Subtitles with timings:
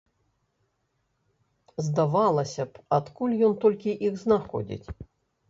[1.89, 4.83] Здавалася б, адкуль ён толькі іх знаходзіць?